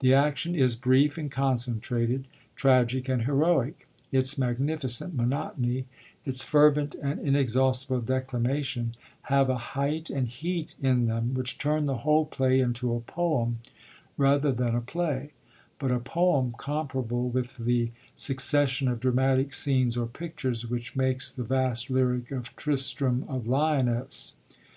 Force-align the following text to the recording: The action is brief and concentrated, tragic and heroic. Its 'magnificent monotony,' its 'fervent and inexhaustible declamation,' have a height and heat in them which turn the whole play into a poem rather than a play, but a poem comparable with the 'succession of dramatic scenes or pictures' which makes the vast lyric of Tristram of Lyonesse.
The 0.00 0.12
action 0.12 0.56
is 0.56 0.74
brief 0.74 1.16
and 1.16 1.30
concentrated, 1.30 2.26
tragic 2.56 3.08
and 3.08 3.22
heroic. 3.22 3.86
Its 4.10 4.36
'magnificent 4.36 5.14
monotony,' 5.14 5.84
its 6.24 6.42
'fervent 6.42 6.96
and 6.96 7.20
inexhaustible 7.20 8.00
declamation,' 8.00 8.96
have 9.30 9.48
a 9.48 9.56
height 9.78 10.10
and 10.10 10.26
heat 10.26 10.74
in 10.82 11.06
them 11.06 11.34
which 11.34 11.56
turn 11.56 11.86
the 11.86 11.98
whole 11.98 12.26
play 12.26 12.58
into 12.58 12.92
a 12.92 13.00
poem 13.00 13.60
rather 14.16 14.50
than 14.50 14.74
a 14.74 14.80
play, 14.80 15.30
but 15.78 15.92
a 15.92 16.00
poem 16.00 16.52
comparable 16.58 17.28
with 17.28 17.58
the 17.58 17.92
'succession 18.16 18.88
of 18.88 18.98
dramatic 18.98 19.52
scenes 19.54 19.96
or 19.96 20.08
pictures' 20.08 20.66
which 20.66 20.96
makes 20.96 21.30
the 21.30 21.44
vast 21.44 21.88
lyric 21.90 22.32
of 22.32 22.56
Tristram 22.56 23.24
of 23.28 23.46
Lyonesse. 23.46 24.34